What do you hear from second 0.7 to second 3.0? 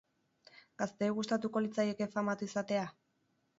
Gazteei gustatuko litzaieke famatu izatea?